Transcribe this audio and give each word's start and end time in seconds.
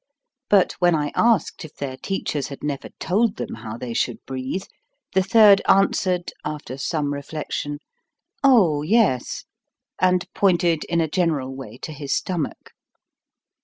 But 0.49 0.71
when 0.79 0.95
I 0.95 1.11
asked 1.15 1.63
if 1.63 1.75
their 1.75 1.95
teachers 1.95 2.47
had 2.47 2.63
never 2.63 2.89
told 2.99 3.35
them 3.35 3.53
how 3.57 3.77
they 3.77 3.93
should 3.93 4.25
breathe, 4.25 4.63
the 5.13 5.21
third 5.21 5.61
answered, 5.67 6.33
after 6.43 6.75
some 6.79 7.13
reflection, 7.13 7.77
"Oh, 8.43 8.81
yes!" 8.81 9.45
and 10.01 10.25
pointed 10.33 10.85
in 10.85 11.01
a 11.01 11.07
general 11.07 11.55
way 11.55 11.77
to 11.83 11.93
his 11.93 12.15
stomach. 12.15 12.71